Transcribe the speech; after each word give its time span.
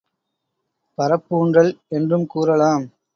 பரப்பூன்றல் 0.97 1.71
என்றும் 1.89 2.25
கூறலாம். 2.27 2.85